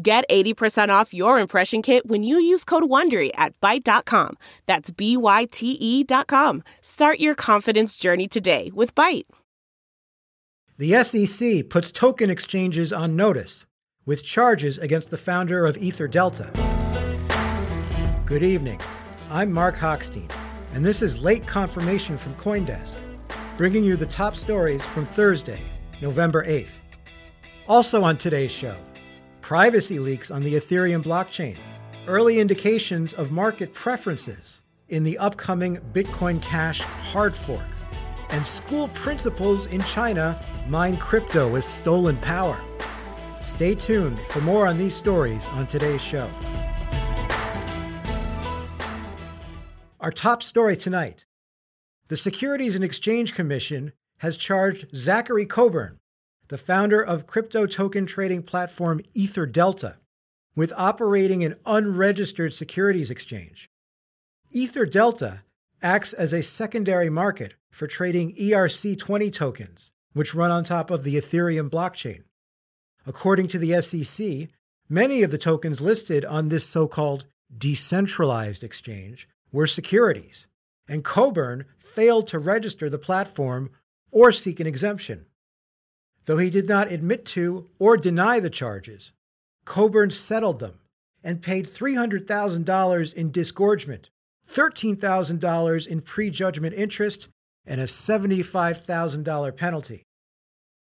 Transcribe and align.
Get 0.00 0.24
80% 0.28 0.88
off 0.88 1.14
your 1.14 1.38
impression 1.38 1.80
kit 1.80 2.06
when 2.06 2.24
you 2.24 2.38
use 2.38 2.64
code 2.64 2.82
WONDERY 2.84 3.30
at 3.36 3.60
Byte.com. 3.60 4.36
That's 4.66 4.90
B-Y-T-E 4.90 6.04
dot 6.04 6.26
com. 6.26 6.64
Start 6.80 7.20
your 7.20 7.34
confidence 7.36 7.96
journey 7.96 8.26
today 8.26 8.72
with 8.74 8.94
Byte. 8.94 9.26
The 10.78 11.04
SEC 11.04 11.68
puts 11.68 11.92
token 11.92 12.28
exchanges 12.28 12.92
on 12.92 13.14
notice 13.14 13.66
with 14.04 14.24
charges 14.24 14.78
against 14.78 15.10
the 15.10 15.16
founder 15.16 15.64
of 15.64 15.76
EtherDelta. 15.76 16.50
Good 18.26 18.42
evening. 18.42 18.80
I'm 19.30 19.52
Marc 19.52 19.76
Hochstein, 19.76 20.28
and 20.74 20.84
this 20.84 21.02
is 21.02 21.18
late 21.18 21.46
confirmation 21.46 22.18
from 22.18 22.34
Coindesk, 22.34 22.96
bringing 23.56 23.84
you 23.84 23.96
the 23.96 24.06
top 24.06 24.34
stories 24.34 24.84
from 24.84 25.06
Thursday, 25.06 25.60
November 26.02 26.44
8th. 26.44 26.68
Also 27.68 28.02
on 28.02 28.16
today's 28.16 28.50
show, 28.50 28.76
privacy 29.44 29.98
leaks 29.98 30.30
on 30.30 30.42
the 30.42 30.54
Ethereum 30.54 31.04
blockchain, 31.04 31.58
early 32.06 32.40
indications 32.40 33.12
of 33.12 33.30
market 33.30 33.74
preferences 33.74 34.62
in 34.88 35.04
the 35.04 35.18
upcoming 35.18 35.76
Bitcoin 35.92 36.40
Cash 36.40 36.80
hard 36.80 37.36
fork, 37.36 37.60
and 38.30 38.46
school 38.46 38.88
principals 38.88 39.66
in 39.66 39.82
China 39.82 40.42
mine 40.66 40.96
crypto 40.96 41.46
with 41.46 41.62
stolen 41.62 42.16
power. 42.16 42.58
Stay 43.42 43.74
tuned 43.74 44.18
for 44.30 44.40
more 44.40 44.66
on 44.66 44.78
these 44.78 44.96
stories 44.96 45.46
on 45.48 45.66
today's 45.66 46.00
show. 46.00 46.30
Our 50.00 50.10
top 50.10 50.42
story 50.42 50.74
tonight 50.74 51.26
the 52.08 52.16
Securities 52.16 52.74
and 52.74 52.82
Exchange 52.82 53.34
Commission 53.34 53.92
has 54.18 54.38
charged 54.38 54.86
Zachary 54.96 55.44
Coburn 55.44 56.00
the 56.54 56.58
founder 56.58 57.02
of 57.02 57.26
crypto 57.26 57.66
token 57.66 58.06
trading 58.06 58.40
platform 58.40 59.00
EtherDelta, 59.16 59.96
with 60.54 60.72
operating 60.76 61.42
an 61.42 61.56
unregistered 61.66 62.54
securities 62.54 63.10
exchange. 63.10 63.68
EtherDelta 64.54 65.40
acts 65.82 66.12
as 66.12 66.32
a 66.32 66.44
secondary 66.44 67.10
market 67.10 67.54
for 67.72 67.88
trading 67.88 68.32
ERC20 68.36 69.32
tokens, 69.32 69.90
which 70.12 70.32
run 70.32 70.52
on 70.52 70.62
top 70.62 70.92
of 70.92 71.02
the 71.02 71.16
Ethereum 71.16 71.68
blockchain. 71.68 72.22
According 73.04 73.48
to 73.48 73.58
the 73.58 73.82
SEC, 73.82 74.48
many 74.88 75.24
of 75.24 75.32
the 75.32 75.38
tokens 75.38 75.80
listed 75.80 76.24
on 76.24 76.50
this 76.50 76.64
so 76.64 76.86
called 76.86 77.24
decentralized 77.58 78.62
exchange 78.62 79.26
were 79.50 79.66
securities, 79.66 80.46
and 80.86 81.02
Coburn 81.02 81.64
failed 81.78 82.28
to 82.28 82.38
register 82.38 82.88
the 82.88 82.96
platform 82.96 83.70
or 84.12 84.30
seek 84.30 84.60
an 84.60 84.68
exemption. 84.68 85.26
Though 86.26 86.38
he 86.38 86.50
did 86.50 86.68
not 86.68 86.90
admit 86.90 87.24
to 87.26 87.68
or 87.78 87.96
deny 87.96 88.40
the 88.40 88.50
charges, 88.50 89.12
Coburn 89.64 90.10
settled 90.10 90.60
them 90.60 90.78
and 91.22 91.42
paid 91.42 91.66
$300,000 91.66 93.14
in 93.14 93.30
disgorgement, 93.30 94.10
$13,000 94.50 95.86
in 95.86 96.00
prejudgment 96.00 96.74
interest, 96.74 97.28
and 97.66 97.80
a 97.80 97.84
$75,000 97.84 99.56
penalty. 99.56 100.02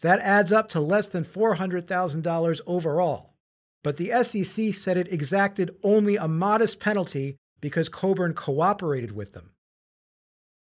That 0.00 0.20
adds 0.20 0.52
up 0.52 0.68
to 0.70 0.80
less 0.80 1.06
than 1.06 1.24
$400,000 1.24 2.60
overall, 2.66 3.34
but 3.82 3.96
the 3.98 4.10
SEC 4.22 4.74
said 4.74 4.96
it 4.96 5.12
exacted 5.12 5.74
only 5.82 6.16
a 6.16 6.26
modest 6.26 6.80
penalty 6.80 7.36
because 7.60 7.88
Coburn 7.88 8.34
cooperated 8.34 9.12
with 9.12 9.32
them. 9.32 9.50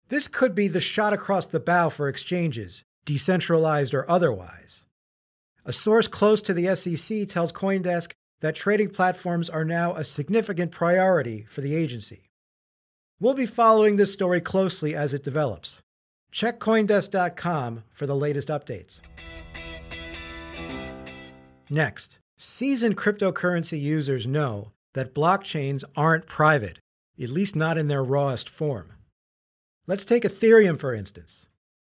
This 0.10 0.28
could 0.28 0.56
be 0.56 0.68
the 0.68 0.80
shot 0.80 1.14
across 1.14 1.48
the 1.48 1.60
bow 1.60 1.90
for 1.90 2.08
exchanges, 2.08 2.84
decentralized 3.06 3.94
or 3.94 4.10
otherwise. 4.10 4.82
A 5.66 5.74
source 5.74 6.08
close 6.08 6.42
to 6.42 6.54
the 6.54 6.76
SEC 6.76 7.28
tells 7.28 7.52
Coindesk 7.52 8.12
that 8.42 8.56
trading 8.56 8.90
platforms 8.90 9.50
are 9.50 9.66
now 9.66 9.96
a 9.96 10.04
significant 10.04 10.72
priority 10.72 11.44
for 11.44 11.62
the 11.62 11.76
agency. 11.76 12.30
We'll 13.20 13.34
be 13.34 13.46
following 13.46 13.96
this 13.96 14.14
story 14.14 14.42
closely 14.42 14.94
as 14.94 15.14
it 15.14 15.24
develops. 15.24 15.82
Check 16.32 16.60
Coindesk.com 16.60 17.84
for 17.94 18.06
the 18.06 18.16
latest 18.16 18.50
updates. 18.50 19.00
Next, 21.70 22.20
seasoned 22.38 22.98
cryptocurrency 22.98 23.80
users 23.82 24.28
know 24.28 24.72
that 24.94 25.16
blockchains 25.16 25.84
aren't 25.96 26.28
private, 26.28 26.80
at 27.22 27.30
least 27.30 27.56
not 27.56 27.78
in 27.78 27.88
their 27.88 28.04
rawest 28.04 28.50
form. 28.50 28.92
Let's 29.88 30.06
take 30.06 30.24
Ethereum, 30.24 30.80
for 30.80 30.94
instance. 30.94 31.48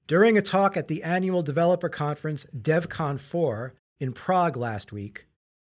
During 0.06 0.38
a 0.38 0.42
talk 0.42 0.76
at 0.76 0.86
the 0.86 1.02
annual 1.02 1.42
developer 1.42 1.88
conference 1.88 2.46
DevCon 2.56 3.18
4 3.18 3.74
in 3.98 4.12
Prague 4.12 4.56
last 4.56 4.92
week, 4.92 5.26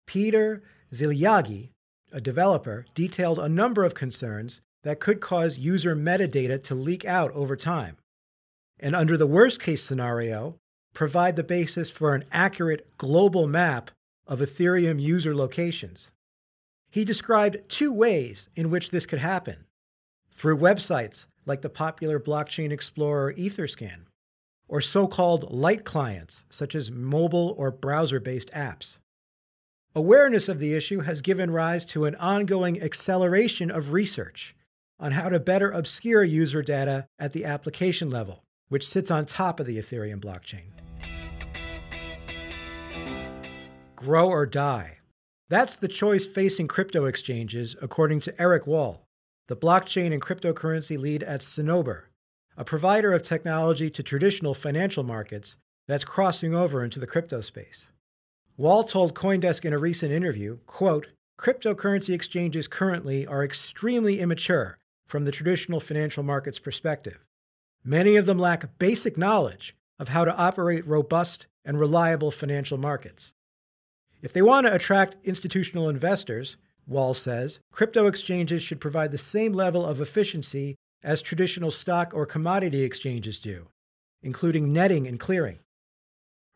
Peter 0.07 0.63
Szilagyi, 0.93 1.71
a 2.13 2.21
developer, 2.21 2.85
detailed 2.95 3.39
a 3.39 3.49
number 3.49 3.83
of 3.83 3.95
concerns 3.95 4.61
that 4.83 5.01
could 5.01 5.21
cause 5.21 5.57
user 5.57 5.97
metadata 5.97 6.63
to 6.65 6.75
leak 6.75 7.07
out 7.07 7.33
over 7.33 7.57
time. 7.57 7.97
And 8.79 8.95
under 8.95 9.17
the 9.17 9.27
worst 9.27 9.59
case 9.59 9.83
scenario, 9.83 10.57
provide 10.93 11.37
the 11.37 11.43
basis 11.43 11.89
for 11.89 12.15
an 12.15 12.25
accurate 12.31 12.87
global 12.99 13.49
map 13.49 13.91
of 14.27 14.41
Ethereum 14.41 15.01
user 15.01 15.35
locations. 15.35 16.11
He 16.91 17.07
described 17.07 17.69
two 17.71 17.93
ways 17.93 18.51
in 18.55 18.69
which 18.69 18.91
this 18.91 19.07
could 19.07 19.21
happen 19.21 19.65
through 20.31 20.59
websites 20.59 21.25
like 21.47 21.63
the 21.63 21.71
popular 21.71 22.21
blockchain 22.21 22.71
explorer 22.71 23.33
Etherscan, 23.33 24.01
or 24.69 24.81
so 24.81 25.07
called 25.07 25.51
light 25.51 25.85
clients, 25.85 26.45
such 26.51 26.75
as 26.75 26.91
mobile 26.91 27.55
or 27.57 27.71
browser 27.71 28.21
based 28.21 28.51
apps. 28.51 28.99
Awareness 29.95 30.49
of 30.49 30.59
the 30.59 30.75
issue 30.75 31.01
has 31.01 31.23
given 31.23 31.51
rise 31.51 31.85
to 31.87 32.05
an 32.05 32.15
ongoing 32.17 32.83
acceleration 32.83 33.71
of 33.71 33.93
research 33.93 34.55
on 34.99 35.13
how 35.13 35.29
to 35.29 35.39
better 35.39 35.71
obscure 35.71 36.25
user 36.25 36.63
data 36.63 37.07
at 37.19 37.33
the 37.33 37.45
application 37.45 38.11
level, 38.11 38.43
which 38.69 38.89
sits 38.89 39.11
on 39.11 39.25
top 39.25 39.61
of 39.61 39.67
the 39.67 39.79
Ethereum 39.79 40.21
blockchain. 40.21 40.71
Grow 43.95 44.29
or 44.29 44.47
die. 44.47 44.99
That's 45.49 45.77
the 45.77 45.89
choice 45.89 46.27
facing 46.27 46.69
crypto 46.69 47.05
exchanges, 47.05 47.77
according 47.81 48.21
to 48.21 48.41
Eric 48.41 48.67
Wall, 48.67 49.07
the 49.49 49.57
blockchain 49.57 50.13
and 50.13 50.21
cryptocurrency 50.21 50.99
lead 50.99 51.23
at 51.23 51.41
Cinnober, 51.41 52.03
a 52.57 52.65
provider 52.65 53.13
of 53.13 53.23
technology 53.23 53.91
to 53.91 54.03
traditional 54.03 54.55
financial 54.55 55.03
markets 55.03 55.57
that's 55.87 56.05
crossing 56.05 56.55
over 56.55 56.83
into 56.83 56.99
the 56.99 57.07
crypto 57.07 57.41
space. 57.41 57.89
Wall 58.57 58.85
told 58.85 59.15
Coindesk 59.15 59.65
in 59.65 59.73
a 59.73 59.79
recent 59.79 60.11
interview, 60.11 60.59
quote, 60.67 61.09
cryptocurrency 61.39 62.15
exchanges 62.15 62.67
currently 62.67 63.27
are 63.27 63.45
extremely 63.45 64.21
immature 64.21 64.79
from 65.07 65.25
the 65.25 65.33
traditional 65.33 65.81
financial 65.81 66.23
markets 66.23 66.59
perspective. 66.59 67.19
Many 67.85 68.17
of 68.17 68.27
them 68.27 68.39
lack 68.39 68.79
basic 68.79 69.19
knowledge 69.19 69.77
of 69.99 70.09
how 70.09 70.25
to 70.25 70.35
operate 70.37 70.87
robust 70.87 71.47
and 71.65 71.79
reliable 71.79 72.31
financial 72.31 72.79
markets. 72.79 73.33
If 74.23 74.33
they 74.33 74.43
want 74.43 74.67
to 74.67 74.75
attract 74.75 75.17
institutional 75.25 75.89
investors, 75.89 76.57
Wall 76.87 77.15
says, 77.15 77.59
crypto 77.71 78.07
exchanges 78.07 78.63
should 78.63 78.81
provide 78.81 79.13
the 79.13 79.19
same 79.19 79.53
level 79.53 79.85
of 79.85 80.01
efficiency 80.01 80.77
as 81.03 81.23
traditional 81.23 81.71
stock 81.71 82.13
or 82.15 82.27
commodity 82.27 82.83
exchanges 82.83 83.39
do, 83.39 83.69
including 84.23 84.73
netting 84.73 85.07
and 85.07 85.21
clearing. 85.21 85.59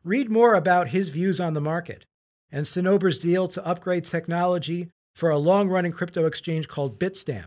Read 0.02 0.30
more 0.30 0.54
about 0.54 0.88
his 0.88 1.08
views 1.10 1.40
on 1.40 1.54
the 1.54 1.60
market 1.60 2.06
and 2.52 2.66
Cinnober's 2.66 3.18
deal 3.18 3.48
to 3.48 3.64
upgrade 3.66 4.04
technology 4.04 4.88
for 5.14 5.30
a 5.30 5.38
long 5.38 5.68
running 5.68 5.92
crypto 5.92 6.26
exchange 6.26 6.68
called 6.68 6.98
Bitstamp 6.98 7.46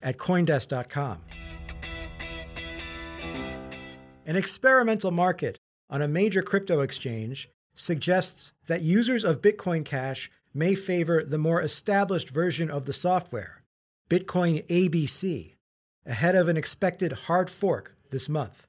at 0.00 0.18
Coindesk.com. 0.18 1.18
An 4.26 4.36
experimental 4.36 5.10
market 5.10 5.58
on 5.90 6.02
a 6.02 6.08
major 6.08 6.42
crypto 6.42 6.80
exchange 6.80 7.48
suggests 7.74 8.52
that 8.66 8.82
users 8.82 9.24
of 9.24 9.42
Bitcoin 9.42 9.84
Cash 9.84 10.30
may 10.54 10.74
favor 10.74 11.24
the 11.24 11.38
more 11.38 11.62
established 11.62 12.30
version 12.30 12.70
of 12.70 12.84
the 12.84 12.92
software, 12.92 13.62
Bitcoin 14.08 14.66
ABC, 14.66 15.54
ahead 16.06 16.34
of 16.34 16.48
an 16.48 16.56
expected 16.56 17.12
hard 17.12 17.50
fork 17.50 17.96
this 18.10 18.28
month. 18.28 18.66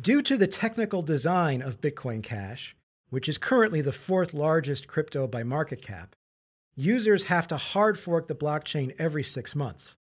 Due 0.00 0.22
to 0.22 0.36
the 0.36 0.46
technical 0.46 1.02
design 1.02 1.62
of 1.62 1.80
Bitcoin 1.80 2.22
Cash, 2.22 2.74
which 3.10 3.28
is 3.28 3.38
currently 3.38 3.80
the 3.80 3.92
fourth 3.92 4.32
largest 4.32 4.86
crypto 4.88 5.26
by 5.26 5.42
market 5.42 5.82
cap, 5.82 6.16
users 6.74 7.24
have 7.24 7.46
to 7.46 7.56
hard 7.56 7.98
fork 7.98 8.26
the 8.26 8.34
blockchain 8.34 8.94
every 8.98 9.22
six 9.22 9.54
months. 9.54 9.96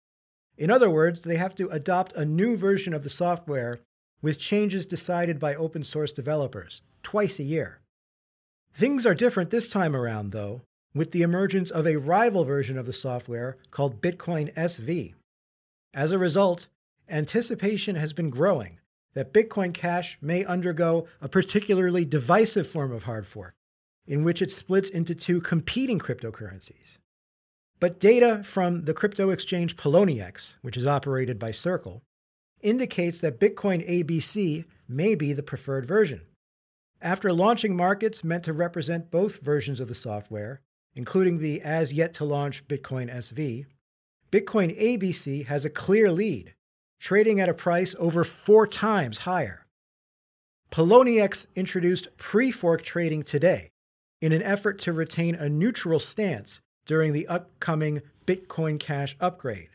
In 0.57 0.71
other 0.71 0.89
words, 0.89 1.21
they 1.21 1.35
have 1.35 1.55
to 1.55 1.69
adopt 1.69 2.13
a 2.13 2.25
new 2.25 2.55
version 2.55 2.94
of 2.94 3.03
the 3.03 3.09
software 3.09 3.79
with 4.21 4.39
changes 4.39 4.85
decided 4.85 5.39
by 5.39 5.55
open 5.55 5.83
source 5.83 6.11
developers 6.11 6.81
twice 7.03 7.39
a 7.39 7.44
year. 7.44 7.79
Things 8.73 9.05
are 9.05 9.15
different 9.15 9.49
this 9.49 9.67
time 9.67 9.95
around, 9.95 10.31
though, 10.31 10.61
with 10.94 11.11
the 11.11 11.21
emergence 11.21 11.69
of 11.69 11.85
a 11.85 11.97
rival 11.97 12.45
version 12.45 12.77
of 12.77 12.85
the 12.85 12.94
software 12.94 13.57
called 13.71 14.01
Bitcoin 14.01 14.53
SV. 14.53 15.15
As 15.93 16.11
a 16.11 16.17
result, 16.17 16.67
anticipation 17.09 17.95
has 17.95 18.13
been 18.13 18.29
growing 18.29 18.79
that 19.13 19.33
Bitcoin 19.33 19.73
Cash 19.73 20.17
may 20.21 20.45
undergo 20.45 21.07
a 21.19 21.27
particularly 21.27 22.05
divisive 22.05 22.67
form 22.67 22.91
of 22.93 23.03
hard 23.03 23.27
fork, 23.27 23.55
in 24.07 24.23
which 24.23 24.41
it 24.41 24.51
splits 24.51 24.89
into 24.89 25.13
two 25.13 25.41
competing 25.41 25.99
cryptocurrencies. 25.99 26.97
But 27.79 27.99
data 27.99 28.41
from 28.45 28.85
the 28.85 28.93
crypto 28.93 29.31
exchange 29.31 29.75
Poloniex, 29.75 30.53
which 30.61 30.77
is 30.77 30.85
operated 30.85 31.38
by 31.38 31.51
Circle, 31.51 32.03
indicates 32.61 33.19
that 33.19 33.39
Bitcoin 33.39 33.85
ABC 33.89 34.65
may 34.87 35.15
be 35.15 35.33
the 35.33 35.44
preferred 35.44 35.85
version. 35.85 36.21
After 37.01 37.33
launching 37.33 37.75
markets 37.75 38.23
meant 38.23 38.45
to 38.45 38.53
represent 38.53 39.11
both 39.11 39.41
versions 39.41 39.79
of 39.79 39.87
the 39.87 39.95
software, 39.95 40.61
including 40.95 41.39
the 41.39 41.59
as 41.61 41.91
yet 41.91 42.13
to 42.15 42.25
launch 42.25 42.67
Bitcoin 42.67 43.11
SV, 43.11 43.65
Bitcoin 44.31 44.80
ABC 44.81 45.45
has 45.48 45.66
a 45.66 45.69
clear 45.69 46.10
lead, 46.10 46.54
trading 47.01 47.42
at 47.42 47.50
a 47.50 47.54
price 47.54 47.94
over 48.00 48.24
four 48.24 48.66
times 48.66 49.19
higher. 49.19 49.66
Poloniex 50.72 51.48
introduced 51.54 52.07
pre 52.16 52.50
fork 52.50 52.81
trading 52.81 53.24
today 53.24 53.72
in 54.22 54.31
an 54.31 54.42
effort 54.42 54.80
to 54.80 54.94
retain 54.94 55.36
a 55.36 55.50
neutral 55.50 56.00
stance 56.00 56.62
during 56.86 57.12
the 57.12 57.28
upcoming 57.28 58.01
Bitcoin 58.25 58.80
Cash 58.80 59.18
upgrade. 59.19 59.69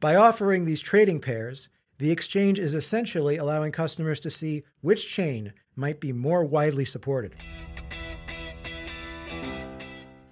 By 0.00 0.14
offering 0.14 0.64
these 0.64 0.80
trading 0.80 1.20
pairs, 1.20 1.68
the 1.98 2.10
exchange 2.10 2.58
is 2.58 2.72
essentially 2.72 3.36
allowing 3.36 3.70
customers 3.70 4.18
to 4.20 4.30
see 4.30 4.64
which 4.80 5.06
chain 5.06 5.52
might 5.76 6.00
be 6.00 6.10
more 6.10 6.42
widely 6.42 6.86
supported. 6.86 7.34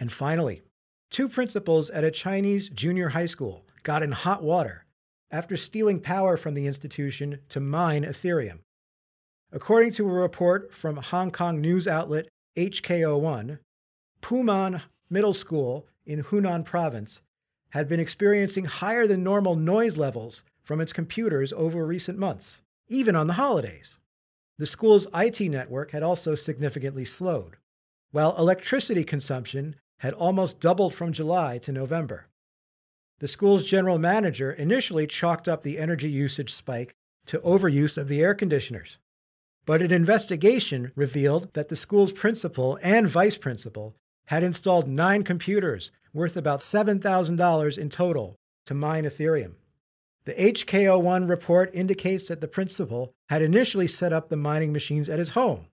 And 0.01 0.11
finally, 0.11 0.63
two 1.13 1.29
principals 1.29 1.91
at 1.91 2.05
a 2.05 2.11
Chinese 2.11 2.71
junior 2.71 3.11
high 3.11 3.27
school 3.27 3.65
got 3.83 4.03
in 4.03 4.13
hot 4.13 4.43
water 4.43 4.87
after 5.31 5.57
stealing 5.57 6.01
power 6.01 6.37
from 6.37 6.55
the 6.55 6.67
institution 6.67 7.39
to 7.51 7.61
mine 7.61 8.03
Ethereum. 8.03 8.61
According 9.53 9.93
to 9.93 10.09
a 10.09 10.13
report 10.13 10.73
from 10.73 10.97
Hong 10.97 11.31
Kong 11.31 11.61
news 11.61 11.87
outlet 11.87 12.29
HK01, 12.57 13.59
Puman 14.23 14.81
Middle 15.11 15.35
School 15.35 15.87
in 16.07 16.25
Hunan 16.25 16.65
Province 16.65 17.21
had 17.71 17.89
been 17.89 18.01
experiencing 18.01 18.65
higher 18.65 19.07
than 19.07 19.23
normal 19.23 19.55
noise 19.55 19.99
levels 19.99 20.43
from 20.63 20.81
its 20.81 20.93
computers 20.93 21.53
over 21.53 21.85
recent 21.85 22.19
months, 22.19 22.63
even 22.89 23.15
on 23.15 23.27
the 23.27 23.35
holidays. 23.35 23.99
The 24.59 24.67
school's 24.67 25.07
IT 25.15 25.41
network 25.41 25.91
had 25.91 26.03
also 26.03 26.35
significantly 26.35 27.05
slowed, 27.05 27.57
while 28.13 28.37
electricity 28.39 29.05
consumption 29.05 29.77
had 30.03 30.15
almost 30.15 30.59
doubled 30.59 30.93
from 30.93 31.13
July 31.13 31.59
to 31.59 31.71
November. 31.71 32.27
The 33.21 33.29
school's 33.29 33.63
general 33.63 33.99
manager 33.99 34.51
initially 34.51 35.07
chalked 35.07 35.47
up 35.47 35.63
the 35.63 35.79
energy 35.79 36.11
usage 36.11 36.53
spike 36.53 36.93
to 37.27 37.39
overuse 37.39 37.97
of 37.97 38.09
the 38.09 38.21
air 38.21 38.35
conditioners. 38.35 38.99
But 39.65 39.81
an 39.81 39.93
investigation 39.93 40.91
revealed 40.97 41.55
that 41.55 41.69
the 41.69 41.77
school's 41.77 42.11
principal 42.11 42.81
and 42.83 43.09
vice 43.09 43.37
principal 43.37 43.95
had 44.27 44.43
installed 44.43 44.89
nine 44.89 45.23
computers 45.23 45.93
worth 46.13 46.37
about 46.37 46.63
$7,000 46.63 47.79
in 47.79 47.89
total 47.89 48.35
to 48.67 48.75
mine 48.75 49.05
Ethereum. 49.05 49.53
The 50.25 50.35
HK01 50.35 51.29
report 51.29 51.71
indicates 51.73 52.27
that 52.27 52.41
the 52.41 52.49
principal 52.49 53.13
had 53.29 53.41
initially 53.41 53.87
set 53.87 54.13
up 54.13 54.31
the 54.31 54.37
mining 54.37 54.73
machines 54.73 55.09
at 55.09 55.21
his 55.21 55.31
home, 55.31 55.69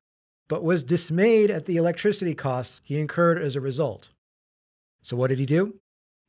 but 0.47 0.63
was 0.63 0.83
dismayed 0.83 1.49
at 1.49 1.65
the 1.65 1.77
electricity 1.77 2.35
costs 2.35 2.81
he 2.83 2.99
incurred 2.99 3.41
as 3.41 3.55
a 3.55 3.61
result. 3.61 4.09
So, 5.01 5.15
what 5.15 5.27
did 5.27 5.39
he 5.39 5.45
do? 5.45 5.75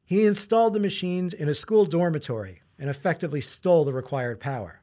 He 0.05 0.27
installed 0.27 0.75
the 0.75 0.81
machines 0.81 1.33
in 1.33 1.49
a 1.49 1.55
school 1.55 1.87
dormitory 1.87 2.63
and 2.79 2.91
effectively 2.91 3.41
stole 3.41 3.85
the 3.85 3.93
required 3.93 4.41
power. 4.41 4.83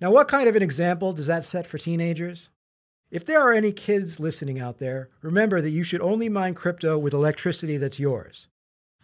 Now, 0.00 0.10
what 0.10 0.28
kind 0.28 0.48
of 0.48 0.56
an 0.56 0.62
example 0.62 1.12
does 1.12 1.26
that 1.26 1.44
set 1.44 1.66
for 1.66 1.78
teenagers? 1.78 2.50
If 3.10 3.24
there 3.24 3.40
are 3.40 3.52
any 3.52 3.72
kids 3.72 4.20
listening 4.20 4.60
out 4.60 4.78
there, 4.78 5.08
remember 5.22 5.60
that 5.60 5.70
you 5.70 5.82
should 5.82 6.00
only 6.00 6.28
mine 6.28 6.54
crypto 6.54 6.98
with 6.98 7.14
electricity 7.14 7.76
that's 7.76 7.98
yours, 7.98 8.48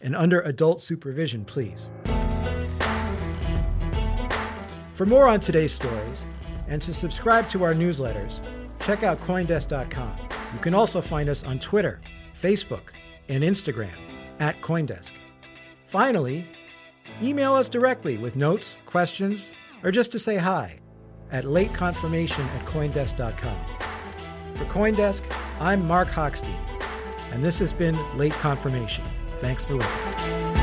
and 0.00 0.14
under 0.14 0.40
adult 0.42 0.82
supervision, 0.82 1.44
please. 1.44 1.88
For 4.94 5.06
more 5.06 5.26
on 5.26 5.40
today's 5.40 5.72
stories 5.72 6.26
and 6.68 6.80
to 6.82 6.94
subscribe 6.94 7.48
to 7.50 7.64
our 7.64 7.74
newsletters, 7.74 8.40
check 8.80 9.02
out 9.02 9.20
Coindesk.com. 9.20 10.16
You 10.52 10.58
can 10.60 10.74
also 10.74 11.00
find 11.00 11.28
us 11.28 11.42
on 11.42 11.58
Twitter, 11.58 12.00
Facebook, 12.40 12.90
and 13.28 13.42
Instagram 13.42 13.96
at 14.40 14.60
Coindesk. 14.60 15.10
Finally, 15.88 16.46
email 17.22 17.54
us 17.54 17.68
directly 17.68 18.16
with 18.16 18.36
notes, 18.36 18.76
questions, 18.86 19.52
or 19.82 19.90
just 19.90 20.12
to 20.12 20.18
say 20.18 20.36
hi 20.36 20.78
at 21.30 21.44
lateconfirmation 21.44 22.44
at 22.44 22.66
Coindesk.com. 22.66 23.56
For 24.56 24.64
Coindesk, 24.66 25.22
I'm 25.60 25.86
Marc 25.86 26.08
Hochstein, 26.08 26.58
and 27.32 27.42
this 27.42 27.58
has 27.58 27.72
been 27.72 27.98
Late 28.16 28.32
Confirmation. 28.34 29.04
Thanks 29.40 29.64
for 29.64 29.74
listening. 29.74 30.53